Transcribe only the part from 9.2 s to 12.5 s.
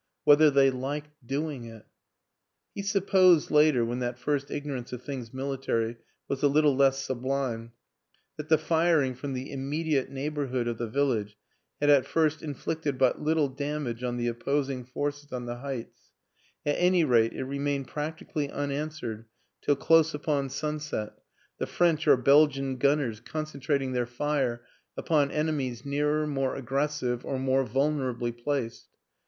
the immediate neighborhood of the village had at first